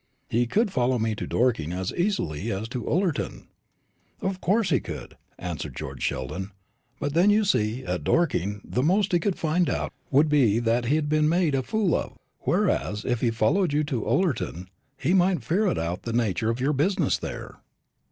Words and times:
"He 0.31 0.47
could 0.47 0.71
follow 0.71 0.97
me 0.97 1.13
to 1.13 1.27
Dorking 1.27 1.71
as 1.71 1.93
easily 1.93 2.51
as 2.51 2.67
to 2.69 2.89
Ullerton." 2.89 3.49
"Of 4.19 4.41
course 4.41 4.71
he 4.71 4.79
could," 4.79 5.15
answered 5.37 5.75
George 5.75 6.01
Sheldon; 6.01 6.53
"but 6.99 7.13
then, 7.13 7.29
you 7.29 7.43
see, 7.45 7.85
at 7.85 8.03
Dorking 8.03 8.61
the 8.63 8.81
most 8.81 9.11
he 9.11 9.19
could 9.19 9.35
find 9.37 9.69
out 9.69 9.93
would 10.09 10.27
be 10.27 10.57
that 10.57 10.85
he'd 10.85 11.07
been 11.07 11.29
made 11.29 11.53
a 11.53 11.61
fool 11.61 11.93
of; 11.93 12.17
whereas 12.39 13.05
if 13.05 13.21
he 13.21 13.29
followed 13.29 13.73
you 13.73 13.83
to 13.83 14.07
Ullerton, 14.07 14.69
he 14.97 15.13
might 15.13 15.43
ferret 15.43 15.77
out 15.77 16.01
the 16.01 16.13
nature 16.13 16.49
of 16.49 16.59
your 16.59 16.73
business 16.73 17.19
there." 17.19 17.59